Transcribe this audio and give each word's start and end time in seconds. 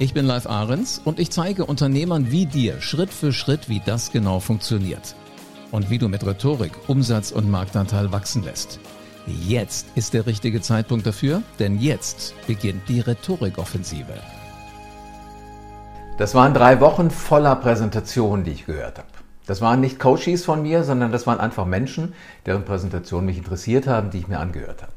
Ich 0.00 0.14
bin 0.14 0.26
Live 0.26 0.46
Ahrens 0.46 1.00
und 1.04 1.18
ich 1.18 1.30
zeige 1.30 1.66
Unternehmern 1.66 2.30
wie 2.30 2.46
dir 2.46 2.80
Schritt 2.80 3.10
für 3.10 3.32
Schritt, 3.32 3.68
wie 3.68 3.82
das 3.84 4.12
genau 4.12 4.38
funktioniert. 4.38 5.16
Und 5.72 5.90
wie 5.90 5.98
du 5.98 6.08
mit 6.08 6.24
Rhetorik 6.24 6.70
Umsatz 6.86 7.32
und 7.32 7.50
Marktanteil 7.50 8.12
wachsen 8.12 8.44
lässt. 8.44 8.78
Jetzt 9.26 9.88
ist 9.96 10.14
der 10.14 10.24
richtige 10.26 10.60
Zeitpunkt 10.60 11.04
dafür, 11.04 11.42
denn 11.58 11.80
jetzt 11.80 12.32
beginnt 12.46 12.88
die 12.88 13.00
Rhetorikoffensive. 13.00 14.14
Das 16.16 16.32
waren 16.32 16.54
drei 16.54 16.80
Wochen 16.80 17.10
voller 17.10 17.56
Präsentationen, 17.56 18.44
die 18.44 18.52
ich 18.52 18.66
gehört 18.66 18.98
habe. 18.98 19.08
Das 19.46 19.60
waren 19.60 19.80
nicht 19.80 19.98
Coaches 19.98 20.44
von 20.44 20.62
mir, 20.62 20.84
sondern 20.84 21.10
das 21.10 21.26
waren 21.26 21.40
einfach 21.40 21.66
Menschen, 21.66 22.14
deren 22.46 22.64
Präsentationen 22.64 23.26
mich 23.26 23.38
interessiert 23.38 23.88
haben, 23.88 24.10
die 24.10 24.18
ich 24.18 24.28
mir 24.28 24.38
angehört 24.38 24.80
habe. 24.82 24.92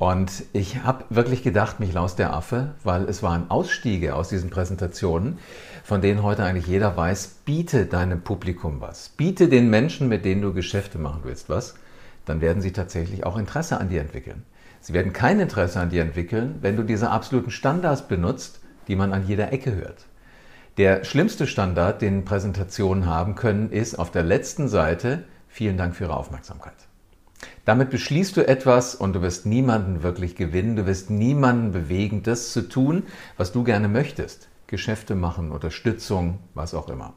Und 0.00 0.44
ich 0.54 0.82
habe 0.82 1.04
wirklich 1.10 1.42
gedacht, 1.42 1.78
mich 1.78 1.92
laus 1.92 2.16
der 2.16 2.32
Affe, 2.32 2.70
weil 2.84 3.04
es 3.04 3.22
waren 3.22 3.50
Ausstiege 3.50 4.14
aus 4.14 4.30
diesen 4.30 4.48
Präsentationen, 4.48 5.36
von 5.84 6.00
denen 6.00 6.22
heute 6.22 6.42
eigentlich 6.42 6.66
jeder 6.66 6.96
weiß, 6.96 7.40
biete 7.44 7.84
deinem 7.84 8.22
Publikum 8.22 8.80
was. 8.80 9.10
Biete 9.10 9.50
den 9.50 9.68
Menschen, 9.68 10.08
mit 10.08 10.24
denen 10.24 10.40
du 10.40 10.54
Geschäfte 10.54 10.96
machen 10.96 11.20
willst, 11.24 11.50
was. 11.50 11.74
Dann 12.24 12.40
werden 12.40 12.62
sie 12.62 12.72
tatsächlich 12.72 13.26
auch 13.26 13.36
Interesse 13.36 13.78
an 13.78 13.90
dir 13.90 14.00
entwickeln. 14.00 14.44
Sie 14.80 14.94
werden 14.94 15.12
kein 15.12 15.38
Interesse 15.38 15.80
an 15.80 15.90
dir 15.90 16.00
entwickeln, 16.00 16.54
wenn 16.62 16.76
du 16.76 16.82
diese 16.82 17.10
absoluten 17.10 17.50
Standards 17.50 18.08
benutzt, 18.08 18.60
die 18.88 18.96
man 18.96 19.12
an 19.12 19.26
jeder 19.26 19.52
Ecke 19.52 19.74
hört. 19.74 20.06
Der 20.78 21.04
schlimmste 21.04 21.46
Standard, 21.46 22.00
den 22.00 22.24
Präsentationen 22.24 23.04
haben 23.04 23.34
können, 23.34 23.70
ist 23.70 23.98
auf 23.98 24.10
der 24.10 24.22
letzten 24.22 24.66
Seite, 24.66 25.24
vielen 25.46 25.76
Dank 25.76 25.94
für 25.94 26.04
Ihre 26.04 26.16
Aufmerksamkeit. 26.16 26.88
Damit 27.64 27.90
beschließt 27.90 28.36
du 28.36 28.46
etwas 28.46 28.94
und 28.94 29.14
du 29.14 29.22
wirst 29.22 29.46
niemanden 29.46 30.02
wirklich 30.02 30.34
gewinnen, 30.34 30.76
du 30.76 30.86
wirst 30.86 31.10
niemanden 31.10 31.72
bewegen, 31.72 32.22
das 32.22 32.52
zu 32.52 32.68
tun, 32.68 33.04
was 33.36 33.52
du 33.52 33.64
gerne 33.64 33.88
möchtest. 33.88 34.48
Geschäfte 34.66 35.14
machen, 35.14 35.50
Unterstützung, 35.50 36.38
was 36.54 36.74
auch 36.74 36.88
immer. 36.88 37.12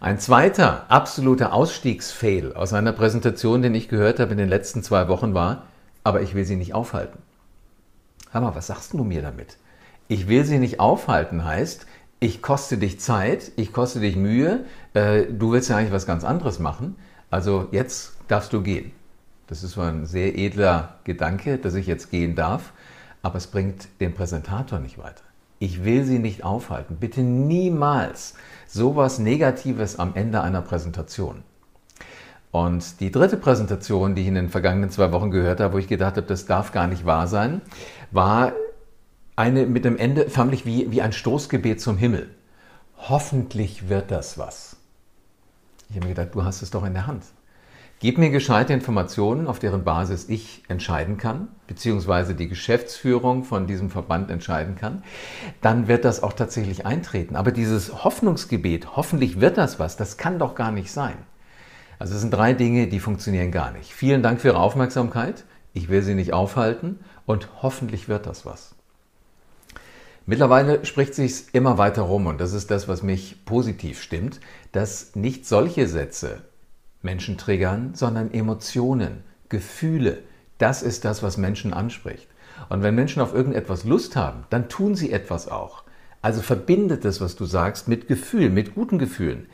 Ein 0.00 0.18
zweiter 0.18 0.90
absoluter 0.90 1.52
Ausstiegsfail 1.52 2.52
aus 2.52 2.72
einer 2.72 2.92
Präsentation, 2.92 3.62
den 3.62 3.74
ich 3.74 3.88
gehört 3.88 4.20
habe 4.20 4.32
in 4.32 4.38
den 4.38 4.48
letzten 4.48 4.82
zwei 4.82 5.08
Wochen 5.08 5.34
war, 5.34 5.64
aber 6.04 6.22
ich 6.22 6.34
will 6.34 6.44
sie 6.44 6.56
nicht 6.56 6.74
aufhalten. 6.74 7.18
Mal, 8.32 8.54
was 8.54 8.66
sagst 8.66 8.92
du 8.92 9.02
mir 9.02 9.22
damit? 9.22 9.56
Ich 10.06 10.28
will 10.28 10.44
sie 10.44 10.58
nicht 10.58 10.80
aufhalten 10.80 11.44
heißt, 11.44 11.86
ich 12.20 12.42
koste 12.42 12.78
dich 12.78 13.00
Zeit, 13.00 13.52
ich 13.56 13.72
koste 13.72 14.00
dich 14.00 14.16
Mühe, 14.16 14.64
äh, 14.94 15.24
du 15.24 15.52
willst 15.52 15.70
ja 15.70 15.76
eigentlich 15.76 15.92
was 15.92 16.06
ganz 16.06 16.24
anderes 16.24 16.58
machen, 16.58 16.96
also 17.30 17.68
jetzt 17.72 18.14
darfst 18.28 18.52
du 18.52 18.62
gehen. 18.62 18.92
Das 19.48 19.62
ist 19.62 19.72
zwar 19.72 19.88
ein 19.88 20.06
sehr 20.06 20.38
edler 20.38 20.96
Gedanke, 21.04 21.58
dass 21.58 21.74
ich 21.74 21.86
jetzt 21.86 22.10
gehen 22.10 22.34
darf, 22.34 22.72
aber 23.22 23.36
es 23.36 23.46
bringt 23.46 23.88
den 24.00 24.14
Präsentator 24.14 24.78
nicht 24.78 24.98
weiter. 24.98 25.22
Ich 25.58 25.84
will 25.84 26.04
Sie 26.04 26.18
nicht 26.18 26.44
aufhalten. 26.44 26.98
Bitte 27.00 27.22
niemals 27.22 28.34
sowas 28.66 29.18
Negatives 29.18 29.98
am 29.98 30.14
Ende 30.14 30.42
einer 30.42 30.62
Präsentation. 30.62 31.42
Und 32.50 33.00
die 33.00 33.10
dritte 33.10 33.36
Präsentation, 33.36 34.14
die 34.14 34.22
ich 34.22 34.28
in 34.28 34.34
den 34.34 34.50
vergangenen 34.50 34.90
zwei 34.90 35.12
Wochen 35.12 35.30
gehört 35.30 35.60
habe, 35.60 35.74
wo 35.74 35.78
ich 35.78 35.88
gedacht 35.88 36.16
habe, 36.16 36.26
das 36.26 36.46
darf 36.46 36.72
gar 36.72 36.86
nicht 36.86 37.04
wahr 37.04 37.26
sein, 37.26 37.60
war 38.10 38.52
eine 39.34 39.66
mit 39.66 39.84
dem 39.84 39.96
Ende 39.96 40.30
förmlich 40.30 40.64
wie, 40.64 40.90
wie 40.90 41.02
ein 41.02 41.12
Stoßgebet 41.12 41.80
zum 41.80 41.96
Himmel. 41.96 42.28
Hoffentlich 42.96 43.88
wird 43.88 44.10
das 44.10 44.38
was. 44.38 44.76
Ich 45.88 45.96
habe 45.96 46.06
mir 46.06 46.14
gedacht, 46.14 46.34
du 46.34 46.44
hast 46.44 46.62
es 46.62 46.70
doch 46.70 46.84
in 46.84 46.94
der 46.94 47.06
Hand. 47.06 47.24
Gib 48.00 48.16
mir 48.16 48.30
gescheite 48.30 48.72
Informationen, 48.72 49.48
auf 49.48 49.58
deren 49.58 49.82
Basis 49.82 50.28
ich 50.28 50.62
entscheiden 50.68 51.18
kann, 51.18 51.48
beziehungsweise 51.66 52.36
die 52.36 52.46
Geschäftsführung 52.46 53.42
von 53.42 53.66
diesem 53.66 53.90
Verband 53.90 54.30
entscheiden 54.30 54.76
kann, 54.76 55.02
dann 55.62 55.88
wird 55.88 56.04
das 56.04 56.22
auch 56.22 56.32
tatsächlich 56.32 56.86
eintreten. 56.86 57.34
Aber 57.34 57.50
dieses 57.50 58.04
Hoffnungsgebet, 58.04 58.94
hoffentlich 58.94 59.40
wird 59.40 59.58
das 59.58 59.80
was, 59.80 59.96
das 59.96 60.16
kann 60.16 60.38
doch 60.38 60.54
gar 60.54 60.70
nicht 60.70 60.92
sein. 60.92 61.16
Also 61.98 62.14
es 62.14 62.20
sind 62.20 62.32
drei 62.32 62.52
Dinge, 62.52 62.86
die 62.86 63.00
funktionieren 63.00 63.50
gar 63.50 63.72
nicht. 63.72 63.92
Vielen 63.92 64.22
Dank 64.22 64.40
für 64.40 64.48
Ihre 64.48 64.60
Aufmerksamkeit. 64.60 65.44
Ich 65.72 65.88
will 65.88 66.02
Sie 66.02 66.14
nicht 66.14 66.32
aufhalten 66.32 67.00
und 67.26 67.48
hoffentlich 67.62 68.08
wird 68.08 68.26
das 68.26 68.46
was. 68.46 68.76
Mittlerweile 70.24 70.84
spricht 70.84 71.14
sich 71.14 71.46
immer 71.52 71.78
weiter 71.78 72.02
rum 72.02 72.26
und 72.26 72.40
das 72.40 72.52
ist 72.52 72.70
das, 72.70 72.86
was 72.86 73.02
mich 73.02 73.44
positiv 73.44 74.00
stimmt, 74.00 74.38
dass 74.70 75.16
nicht 75.16 75.46
solche 75.46 75.88
Sätze 75.88 76.42
Menschen 77.02 77.38
triggern, 77.38 77.92
sondern 77.94 78.32
Emotionen, 78.32 79.22
Gefühle. 79.48 80.18
Das 80.58 80.82
ist 80.82 81.04
das, 81.04 81.22
was 81.22 81.36
Menschen 81.36 81.72
anspricht. 81.72 82.26
Und 82.68 82.82
wenn 82.82 82.94
Menschen 82.94 83.22
auf 83.22 83.34
irgendetwas 83.34 83.84
Lust 83.84 84.16
haben, 84.16 84.44
dann 84.50 84.68
tun 84.68 84.94
sie 84.94 85.12
etwas 85.12 85.48
auch. 85.48 85.84
Also 86.20 86.42
verbindet 86.42 87.04
das, 87.04 87.20
was 87.20 87.36
du 87.36 87.44
sagst, 87.44 87.86
mit 87.86 88.08
Gefühl, 88.08 88.50
mit 88.50 88.74
guten 88.74 88.98
Gefühlen. 88.98 89.46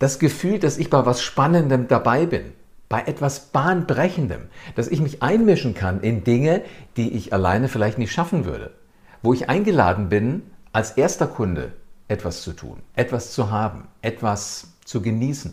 Das 0.00 0.18
Gefühl, 0.18 0.58
dass 0.58 0.78
ich 0.78 0.90
bei 0.90 1.06
was 1.06 1.22
Spannendem 1.22 1.86
dabei 1.86 2.26
bin, 2.26 2.52
bei 2.88 3.02
etwas 3.02 3.46
Bahnbrechendem, 3.52 4.48
dass 4.74 4.88
ich 4.88 5.00
mich 5.00 5.22
einmischen 5.22 5.74
kann 5.74 6.00
in 6.00 6.24
Dinge, 6.24 6.62
die 6.96 7.12
ich 7.12 7.32
alleine 7.32 7.68
vielleicht 7.68 7.98
nicht 7.98 8.12
schaffen 8.12 8.44
würde. 8.44 8.72
Wo 9.22 9.32
ich 9.32 9.48
eingeladen 9.48 10.08
bin, 10.08 10.42
als 10.72 10.92
erster 10.92 11.28
Kunde 11.28 11.72
etwas 12.08 12.42
zu 12.42 12.52
tun, 12.52 12.78
etwas 12.96 13.32
zu 13.32 13.50
haben, 13.50 13.86
etwas 14.02 14.72
zu 14.84 15.00
genießen. 15.00 15.52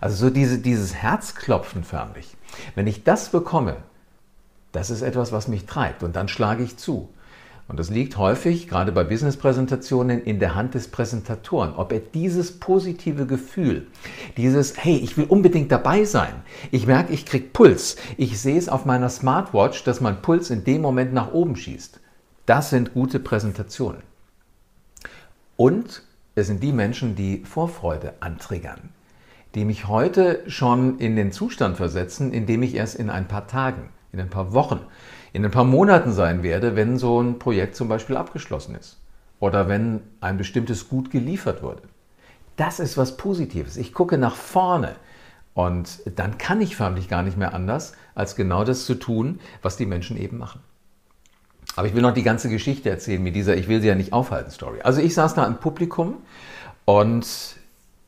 Also 0.00 0.26
so 0.26 0.30
diese, 0.30 0.58
dieses 0.58 0.94
Herzklopfen 0.94 1.84
förmlich. 1.84 2.36
Wenn 2.74 2.86
ich 2.86 3.04
das 3.04 3.30
bekomme, 3.30 3.76
das 4.72 4.90
ist 4.90 5.02
etwas, 5.02 5.32
was 5.32 5.48
mich 5.48 5.66
treibt 5.66 6.02
und 6.02 6.16
dann 6.16 6.28
schlage 6.28 6.62
ich 6.62 6.76
zu. 6.76 7.08
Und 7.68 7.78
das 7.78 7.90
liegt 7.90 8.16
häufig, 8.16 8.66
gerade 8.66 8.92
bei 8.92 9.04
Business-Präsentationen, 9.04 10.22
in 10.22 10.38
der 10.38 10.54
Hand 10.54 10.72
des 10.72 10.88
Präsentatoren. 10.88 11.74
Ob 11.74 11.92
er 11.92 12.00
dieses 12.00 12.58
positive 12.58 13.26
Gefühl, 13.26 13.86
dieses, 14.38 14.82
hey, 14.82 14.96
ich 14.96 15.18
will 15.18 15.26
unbedingt 15.26 15.70
dabei 15.70 16.04
sein. 16.04 16.32
Ich 16.70 16.86
merke, 16.86 17.12
ich 17.12 17.26
kriege 17.26 17.48
Puls. 17.52 17.96
Ich 18.16 18.40
sehe 18.40 18.56
es 18.56 18.70
auf 18.70 18.86
meiner 18.86 19.10
Smartwatch, 19.10 19.84
dass 19.84 20.00
mein 20.00 20.22
Puls 20.22 20.48
in 20.48 20.64
dem 20.64 20.80
Moment 20.80 21.12
nach 21.12 21.32
oben 21.32 21.56
schießt. 21.56 22.00
Das 22.46 22.70
sind 22.70 22.94
gute 22.94 23.20
Präsentationen. 23.20 24.02
Und 25.56 26.04
es 26.36 26.46
sind 26.46 26.62
die 26.62 26.72
Menschen, 26.72 27.16
die 27.16 27.44
Vorfreude 27.44 28.14
antriggern 28.20 28.94
die 29.54 29.64
mich 29.64 29.88
heute 29.88 30.42
schon 30.46 30.98
in 30.98 31.16
den 31.16 31.32
Zustand 31.32 31.76
versetzen, 31.76 32.32
in 32.32 32.46
dem 32.46 32.62
ich 32.62 32.74
erst 32.74 32.96
in 32.96 33.10
ein 33.10 33.28
paar 33.28 33.46
Tagen, 33.46 33.90
in 34.12 34.20
ein 34.20 34.30
paar 34.30 34.52
Wochen, 34.52 34.80
in 35.32 35.44
ein 35.44 35.50
paar 35.50 35.64
Monaten 35.64 36.12
sein 36.12 36.42
werde, 36.42 36.76
wenn 36.76 36.98
so 36.98 37.20
ein 37.20 37.38
Projekt 37.38 37.76
zum 37.76 37.88
Beispiel 37.88 38.16
abgeschlossen 38.16 38.74
ist 38.74 38.98
oder 39.40 39.68
wenn 39.68 40.00
ein 40.20 40.36
bestimmtes 40.36 40.88
Gut 40.88 41.10
geliefert 41.10 41.62
wurde. 41.62 41.82
Das 42.56 42.80
ist 42.80 42.96
was 42.96 43.16
Positives. 43.16 43.76
Ich 43.76 43.92
gucke 43.92 44.18
nach 44.18 44.34
vorne 44.34 44.96
und 45.54 46.00
dann 46.16 46.38
kann 46.38 46.60
ich 46.60 46.76
förmlich 46.76 47.08
gar 47.08 47.22
nicht 47.22 47.36
mehr 47.36 47.54
anders, 47.54 47.94
als 48.14 48.36
genau 48.36 48.64
das 48.64 48.84
zu 48.84 48.94
tun, 48.94 49.40
was 49.62 49.76
die 49.76 49.86
Menschen 49.86 50.16
eben 50.16 50.38
machen. 50.38 50.60
Aber 51.76 51.86
ich 51.86 51.94
will 51.94 52.02
noch 52.02 52.14
die 52.14 52.24
ganze 52.24 52.48
Geschichte 52.48 52.90
erzählen 52.90 53.22
mit 53.22 53.36
dieser 53.36 53.56
Ich 53.56 53.68
will 53.68 53.80
sie 53.80 53.86
ja 53.86 53.94
nicht 53.94 54.12
aufhalten 54.12 54.50
Story. 54.50 54.80
Also 54.82 55.00
ich 55.00 55.14
saß 55.14 55.34
da 55.34 55.46
im 55.46 55.58
Publikum 55.58 56.16
und 56.84 57.56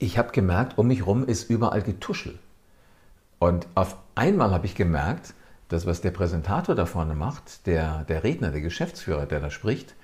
ich 0.01 0.19
habe 0.19 0.33
gemerkt, 0.33 0.79
um 0.79 0.89
mich 0.89 1.01
herum 1.01 1.27
ist 1.27 1.49
überall 1.49 1.83
Getuschel. 1.83 2.39
Und 3.39 3.67
auf 3.75 3.97
einmal 4.15 4.51
habe 4.51 4.67
ich 4.67 4.75
gemerkt, 4.75 5.35
dass 5.69 5.87
was 5.87 6.01
der 6.01 6.11
Präsentator 6.11 6.75
da 6.75 6.87
vorne 6.87 7.15
macht, 7.15 7.67
der, 7.67 8.05
der 8.05 8.25
Redner, 8.25 8.51
der 8.51 8.63
Geschäftsführer, 8.63 9.27
der 9.27 9.41
da 9.41 9.51
spricht, 9.51 9.95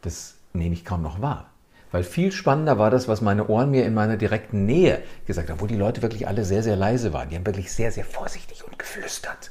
das 0.00 0.36
nehme 0.52 0.74
ich 0.74 0.84
kaum 0.84 1.02
noch 1.02 1.20
wahr. 1.20 1.50
Weil 1.90 2.04
viel 2.04 2.32
spannender 2.32 2.78
war 2.78 2.90
das, 2.90 3.08
was 3.08 3.20
meine 3.20 3.48
Ohren 3.48 3.70
mir 3.70 3.84
in 3.84 3.94
meiner 3.94 4.16
direkten 4.16 4.64
Nähe 4.64 5.02
gesagt 5.26 5.50
haben, 5.50 5.60
wo 5.60 5.66
die 5.66 5.76
Leute 5.76 6.00
wirklich 6.02 6.26
alle 6.26 6.44
sehr, 6.44 6.62
sehr 6.62 6.76
leise 6.76 7.12
waren. 7.12 7.28
Die 7.28 7.36
haben 7.36 7.44
wirklich 7.44 7.72
sehr, 7.72 7.92
sehr 7.92 8.04
vorsichtig 8.04 8.64
und 8.64 8.78
geflüstert. 8.78 9.50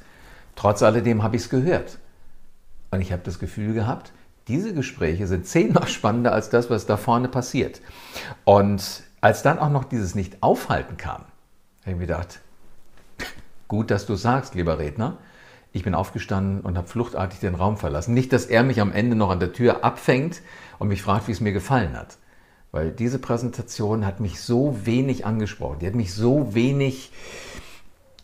Trotz 0.56 0.82
alledem 0.82 1.22
habe 1.22 1.36
ich 1.36 1.44
es 1.44 1.50
gehört. 1.50 2.00
Und 2.90 3.02
ich 3.02 3.12
habe 3.12 3.22
das 3.24 3.40
Gefühl 3.40 3.74
gehabt, 3.74 4.14
diese 4.48 4.74
Gespräche 4.74 5.28
sind 5.28 5.46
zehnmal 5.46 5.88
spannender 5.90 6.32
als 6.32 6.50
das, 6.50 6.70
was 6.70 6.86
da 6.86 6.98
vorne 6.98 7.28
passiert. 7.28 7.82
Und 8.46 9.04
als 9.22 9.44
dann 9.44 9.60
auch 9.60 9.70
noch 9.70 9.86
dieses 9.86 10.16
Nicht-Aufhalten 10.16 10.98
kam, 10.98 11.22
habe 11.82 11.92
ich 11.92 11.96
mir 11.96 12.08
gedacht, 12.08 12.42
gut, 13.68 13.92
dass 13.92 14.06
du 14.06 14.16
sagst, 14.16 14.56
lieber 14.56 14.80
Redner, 14.80 15.18
Ich 15.74 15.84
bin 15.84 15.96
aufgestanden 15.96 16.62
und 16.62 16.78
habe 16.78 16.88
fluchtartig 16.88 17.40
den 17.40 17.56
Raum 17.56 17.78
verlassen. 17.78 18.14
Nicht, 18.14 18.34
dass 18.34 18.46
er 18.46 18.64
mich 18.64 18.82
am 18.82 18.92
Ende 18.92 19.16
noch 19.16 19.30
an 19.30 19.40
der 19.40 19.54
Tür 19.54 19.86
abfängt 19.86 20.42
und 20.80 20.90
mich 20.90 21.02
fragt, 21.02 21.28
wie 21.28 21.32
es 21.32 21.40
mir 21.40 21.54
gefallen 21.54 21.96
hat. 21.96 22.18
Weil 22.74 22.92
diese 22.92 23.20
Präsentation 23.20 24.06
hat 24.06 24.20
mich 24.20 24.42
so 24.42 24.86
wenig 24.86 25.26
angesprochen. 25.26 25.80
Die 25.80 25.88
hat 25.88 25.96
mich 25.96 26.14
so 26.14 26.54
wenig, 26.54 27.12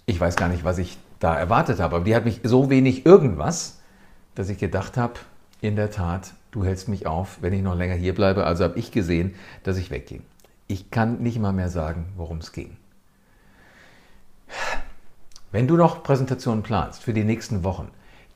ich 0.06 0.20
weiß 0.20 0.36
gar 0.36 0.50
nicht, 0.50 0.66
was 0.66 0.78
ich 0.78 0.98
da 1.20 1.36
erwartet 1.36 1.80
habe, 1.80 1.96
aber 1.96 2.06
die 2.06 2.16
hat 2.16 2.26
mich 2.26 2.42
so 2.44 2.70
wenig 2.70 3.06
irgendwas, 3.06 3.80
dass 4.36 4.50
ich 4.50 4.58
gedacht 4.58 4.98
habe, 4.98 5.14
in 5.62 5.76
der 5.76 5.90
Tat, 5.90 6.34
du 6.52 6.64
hältst 6.64 6.88
mich 6.88 7.08
auf, 7.08 7.38
wenn 7.42 7.54
ich 7.54 7.62
noch 7.62 7.76
länger 7.76 7.96
hier 7.96 8.14
bleibe. 8.14 8.46
Also 8.46 8.66
habe 8.66 8.78
ich 8.78 8.92
gesehen, 8.92 9.36
dass 9.64 9.78
ich 9.78 9.90
wegging. 9.90 10.22
Ich 10.68 10.92
kann 10.92 11.24
nicht 11.24 11.40
mal 11.40 11.54
mehr 11.54 11.69
sagen, 11.69 12.08
worum 12.18 12.40
es 12.40 12.52
ging. 12.52 12.75
Wenn 15.52 15.68
du 15.68 15.78
noch 15.78 16.04
Präsentationen 16.04 16.62
planst 16.62 17.04
für 17.04 17.14
die 17.14 17.24
nächsten 17.24 17.64
Wochen, 17.64 17.90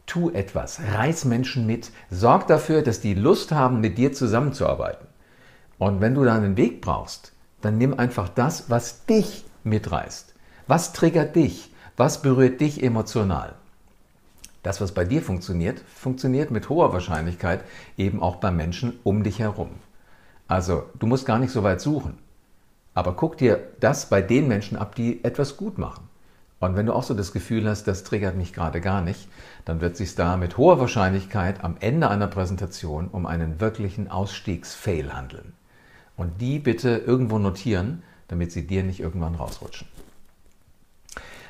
tu 0.06 0.30
etwas, 0.30 0.80
reiß 0.94 1.26
Menschen 1.26 1.66
mit, 1.66 1.92
sorg 2.10 2.48
dafür, 2.48 2.84
dass 2.84 3.02
die 3.02 3.14
Lust 3.14 3.52
haben, 3.52 3.82
mit 3.82 3.98
dir 3.98 4.14
zusammenzuarbeiten. 4.14 5.08
Und 5.78 6.00
wenn 6.00 6.16
du 6.16 6.24
da 6.24 6.36
einen 6.36 6.56
Weg 6.56 6.82
brauchst, 6.82 7.34
dann 7.60 7.78
nimm 7.78 8.00
einfach 8.00 8.30
das, 8.30 8.70
was 8.70 9.06
dich 9.06 9.44
mitreißt. 9.64 10.34
Was 10.68 10.94
triggert 10.94 11.36
dich? 11.36 11.74
Was 11.98 12.22
berührt 12.22 12.62
dich 12.62 12.82
emotional? 12.82 13.56
Das, 14.64 14.80
was 14.80 14.94
bei 14.94 15.04
dir 15.04 15.22
funktioniert, 15.22 15.82
funktioniert 15.94 16.50
mit 16.50 16.70
hoher 16.70 16.94
Wahrscheinlichkeit 16.94 17.64
eben 17.98 18.22
auch 18.22 18.38
bei 18.38 18.52
Menschen 18.52 19.00
um 19.04 19.24
dich 19.24 19.40
herum. 19.40 19.72
Also 20.48 20.84
du 21.00 21.08
musst 21.08 21.26
gar 21.26 21.40
nicht 21.40 21.52
so 21.52 21.64
weit 21.64 21.82
suchen. 21.82 22.18
Aber 22.94 23.14
guck 23.16 23.38
dir 23.38 23.60
das 23.80 24.10
bei 24.10 24.22
den 24.22 24.48
Menschen 24.48 24.78
ab, 24.78 24.96
die 24.96 25.24
etwas 25.24 25.58
gut 25.58 25.78
machen. 25.78 26.10
Und 26.60 26.76
wenn 26.76 26.86
du 26.86 26.94
auch 26.94 27.04
so 27.04 27.16
das 27.16 27.34
Gefühl 27.34 27.68
hast, 27.68 27.86
das 27.86 28.04
triggert 28.04 28.36
mich 28.36 28.54
gerade 28.54 28.82
gar 28.82 29.02
nicht, 29.02 29.28
dann 29.66 29.82
wird 29.82 29.98
sich 29.98 30.14
da 30.14 30.38
mit 30.38 30.58
hoher 30.58 30.80
Wahrscheinlichkeit 30.80 31.64
am 31.64 31.76
Ende 31.80 32.10
einer 32.10 32.28
Präsentation 32.28 33.08
um 33.08 33.26
einen 33.26 33.60
wirklichen 33.60 34.10
Ausstiegsfail 34.10 35.12
handeln. 35.12 35.54
Und 36.18 36.40
die 36.40 36.60
bitte 36.60 36.98
irgendwo 36.98 37.40
notieren, 37.40 38.04
damit 38.28 38.52
sie 38.52 38.68
dir 38.68 38.84
nicht 38.84 39.00
irgendwann 39.00 39.36
rausrutschen. 39.36 39.88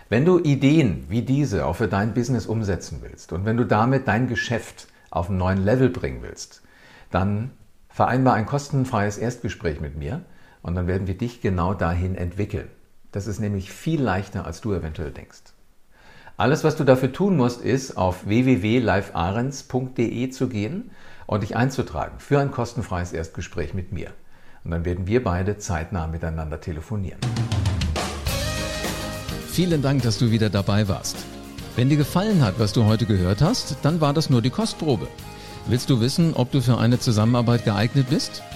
Wenn 0.07 0.25
du 0.25 0.39
Ideen 0.39 1.05
wie 1.09 1.23
diese 1.23 1.65
auch 1.65 1.75
für 1.75 1.87
dein 1.87 2.13
Business 2.13 2.45
umsetzen 2.45 2.99
willst 3.01 3.33
und 3.33 3.45
wenn 3.45 3.57
du 3.57 3.65
damit 3.65 4.07
dein 4.07 4.27
Geschäft 4.27 4.87
auf 5.09 5.29
einen 5.29 5.37
neuen 5.37 5.63
Level 5.63 5.89
bringen 5.89 6.21
willst, 6.21 6.61
dann 7.11 7.51
vereinbar 7.89 8.35
ein 8.35 8.45
kostenfreies 8.45 9.17
Erstgespräch 9.17 9.81
mit 9.81 9.97
mir 9.97 10.21
und 10.61 10.75
dann 10.75 10.87
werden 10.87 11.07
wir 11.07 11.17
dich 11.17 11.41
genau 11.41 11.73
dahin 11.73 12.15
entwickeln. 12.15 12.69
Das 13.11 13.27
ist 13.27 13.39
nämlich 13.39 13.71
viel 13.71 14.01
leichter, 14.01 14.45
als 14.45 14.61
du 14.61 14.73
eventuell 14.73 15.11
denkst. 15.11 15.41
Alles, 16.37 16.63
was 16.63 16.75
du 16.75 16.83
dafür 16.83 17.11
tun 17.11 17.37
musst, 17.37 17.61
ist 17.61 17.97
auf 17.97 18.25
www.livearens.de 18.25 20.29
zu 20.29 20.49
gehen 20.49 20.91
und 21.27 21.43
dich 21.43 21.55
einzutragen 21.55 22.19
für 22.19 22.39
ein 22.39 22.51
kostenfreies 22.51 23.13
Erstgespräch 23.13 23.73
mit 23.73 23.91
mir. 23.91 24.11
Und 24.63 24.71
dann 24.71 24.85
werden 24.85 25.07
wir 25.07 25.23
beide 25.23 25.57
zeitnah 25.57 26.07
miteinander 26.07 26.61
telefonieren. 26.61 27.19
Vielen 29.51 29.81
Dank, 29.81 30.03
dass 30.03 30.17
du 30.17 30.31
wieder 30.31 30.49
dabei 30.49 30.87
warst. 30.87 31.17
Wenn 31.75 31.89
dir 31.89 31.97
gefallen 31.97 32.43
hat, 32.43 32.59
was 32.59 32.73
du 32.73 32.85
heute 32.85 33.05
gehört 33.05 33.41
hast, 33.41 33.77
dann 33.81 34.01
war 34.01 34.13
das 34.13 34.29
nur 34.29 34.41
die 34.41 34.49
Kostprobe. 34.49 35.07
Willst 35.67 35.89
du 35.89 36.01
wissen, 36.01 36.33
ob 36.33 36.51
du 36.51 36.61
für 36.61 36.77
eine 36.77 36.99
Zusammenarbeit 36.99 37.65
geeignet 37.65 38.07
bist? 38.09 38.43